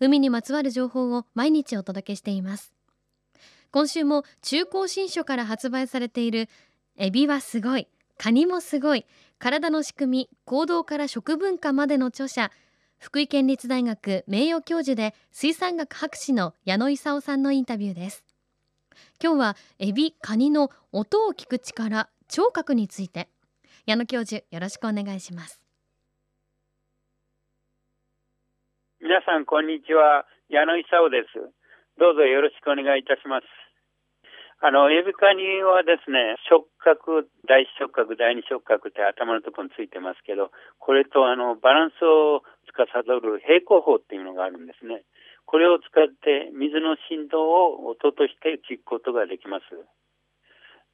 [0.00, 2.72] 海にまつわる情報を毎日お届けしています。
[3.70, 6.48] 今週も中高新書から発売されている
[6.96, 9.04] エビはすごいカニもすごい
[9.38, 12.50] 体の仕組み行動から食文化までの著者
[12.98, 18.24] 福井県立大学名誉教授で水産学博士の矢野勲さんのインタビューです。
[19.22, 23.28] 今日はエビカニの音を聞く力聴覚について。
[23.86, 25.65] 矢野教授よろしくお願いします。
[29.06, 30.26] 皆さん、こんにちは。
[30.50, 31.38] 矢野勲です。
[31.94, 33.46] どうぞよろしくお願いいたします。
[34.58, 40.50] あの、エビカニはですね、触覚、第一触覚、第二触覚って頭のところについてますけど、
[40.82, 45.06] これとあの、バランスを司る平行法っていうのがあるんですね。
[45.46, 49.70] これを使って水の振動を音として聞くことができます。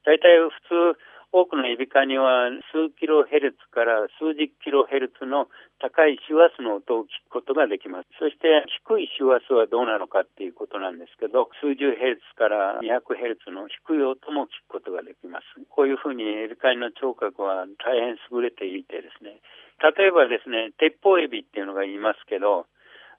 [0.05, 0.37] 大体
[0.69, 1.01] 普通、
[1.33, 5.49] 多くのエビカニは数キロヘルツから数十キロヘルツの
[5.81, 8.07] 高い周波数の音を聞くことができます。
[8.21, 15.49] そして低い周波数はどうなのかっていうことなんですけど、数十ヘルツから200ヘルツの低い音も聞くことができます。
[15.73, 19.41] こういうふうにエビカニの聴覚は大変優れていてですね、
[19.81, 22.69] 例えばですね、鉄砲エビっていうのがいますけど、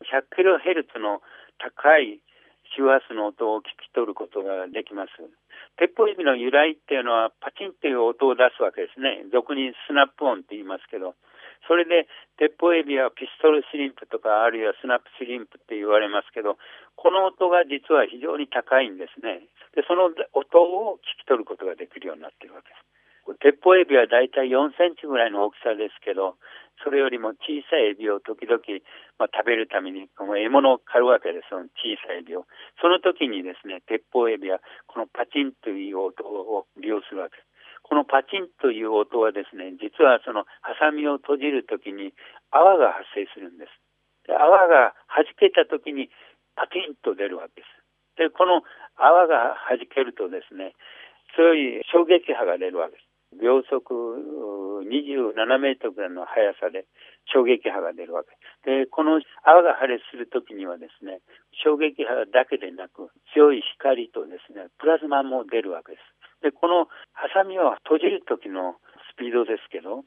[0.07, 1.19] 100キロヘルツの
[1.59, 2.23] 高い
[2.77, 5.11] 周波数の音を聞き取ることができます。
[5.79, 9.27] 鉄砲エビの由来っていうのはパチンっていう音を出すわけですね。
[9.33, 11.15] 俗にスナップ音って言いますけど、
[11.67, 16.59] それで鉄砲エビはピストルシリンプとかあるいはスナップシリンプって言われますけど、
[16.97, 19.49] この音が実は非常に高いんですね。
[19.75, 22.95] で、その音を聞き取ることができるようになってるわけです。
[23.41, 26.37] 鉄砲エビはだいたい4センチぐらいの大きさですけど、
[26.83, 28.59] それよりも小さいエビを時々、
[29.19, 32.47] まあ、食べるために、この獲物を狩るわけです、その小さいエビを。
[32.81, 37.49] その時にですね、鉄砲エビはこのパチンという音を利用するわけです。
[37.85, 42.17] このパチンという音はですね、実はそのハサミを閉じるときに
[42.51, 43.73] 泡が発生するんです。
[44.27, 46.09] で泡が弾けたときに
[46.57, 47.85] パチンと出るわけです。
[48.17, 48.63] で、この
[48.97, 50.73] 泡が弾けるとですね、
[51.37, 53.04] 強い衝撃波が出るわけです。
[53.41, 56.87] 秒速27メートルぐらいの速さで
[57.33, 61.21] 衝撃波が出るわけで、この泡が破裂するときにはですね、
[61.65, 66.05] 衝撃波だけでなく、強い光とですね、プラズマも出るわけです。
[66.43, 68.77] で、このハサミを閉じるときの
[69.13, 70.05] スピードですけど、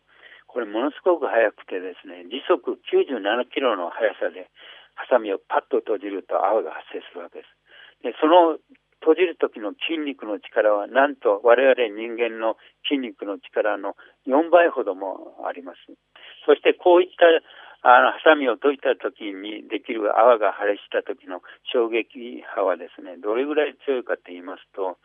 [0.48, 4.50] これものすごく速くてですね、時速97キロの速さで、
[4.96, 7.58] ハサミをパッと閉じると泡が発生するわけです。
[8.04, 8.58] で、その
[9.08, 13.96] 閉じる時の筋肉の力はなんと我々人間の筋肉の力の
[14.28, 15.80] 4倍ほどもあります。
[16.44, 17.24] そしてこういった
[17.88, 21.40] あのハサミを閉じた時にできる泡が破裂した時の
[21.72, 25.00] 衝撃波はですね、どれぐらい強いかと言いますと、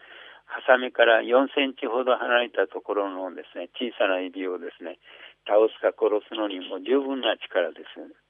[0.50, 4.98] ハサミから4センチほど離れたところのですね、小さな指をですね、
[5.46, 8.21] 倒すか殺すのにも十分な力です。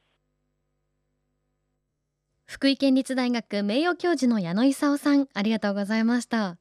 [2.47, 6.39] 福井県立大学名誉教授の矢野勲さんありがとうございました。
[6.39, 6.57] わ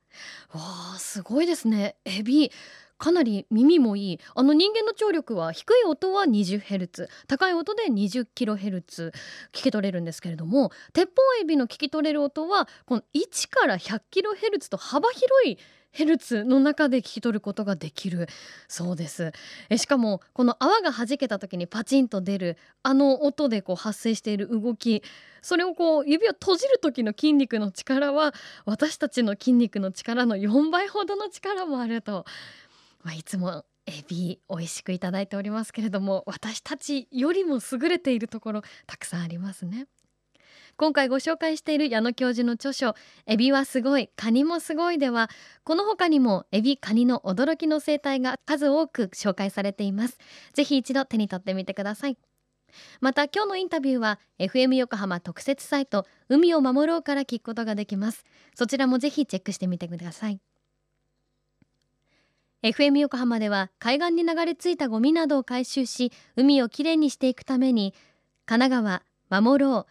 [0.53, 1.96] あすごいですね。
[2.06, 2.52] エビ
[2.97, 4.19] かなり耳もいい。
[4.36, 9.14] あの人間の聴力は低い音は 20Hz 高い音で 20kHz 聞
[9.52, 15.58] き取れるんですけれども鉄砲エビの聞き取れる音はこの1から 100kHz と幅広い
[15.91, 18.28] ヘルツの中で聞き取ることができる。
[18.68, 19.31] そうです。
[19.69, 25.03] えしかもこの泡が弾けた時にパチンと出るあの音でこう発生している動き。
[25.41, 28.34] それをこう指を閉じる時の筋肉の力は
[28.66, 32.25] 私たちの筋肉の力の4倍ほどの力もあると、
[33.03, 39.88] まあ、いつもエビ美味しくいただいておりますけれども私たちよりも優れているところたくさんありますね。
[40.81, 42.96] 今回ご紹介している矢野教授の著書
[43.28, 45.30] 「エビはすごいカニもすごい」では
[45.63, 50.18] この他にもエビカニの驚きの生態が数多く紹介されています。
[50.54, 52.18] ぜひ一度手に取ってみてください。
[53.00, 58.25] また今日のインタビューは FM 横浜特設サイト海を守ろうから聞くことができます。
[58.56, 60.42] そちらもぜひチェックしてみてください。
[62.63, 67.94] FM 横浜では海岸に流れ着いたゴミなどを回収し海をきれいにしていくために
[68.48, 69.90] 神奈川守ろう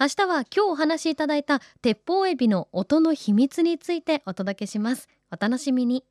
[0.00, 5.08] 明日は今日お話しいただいた鉄砲エビの音の秘密についてお届けします。
[5.30, 6.04] お楽しみに。